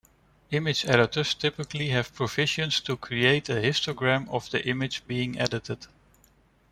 Image 0.49 0.83
editors 0.85 1.35
typically 1.35 1.89
have 1.89 2.11
provisions 2.15 2.79
to 2.79 2.97
create 2.97 3.49
a 3.49 3.61
histogram 3.61 4.27
of 4.29 4.49
the 4.49 4.67
image 4.67 5.05
being 5.05 5.37
edited. 5.37 5.85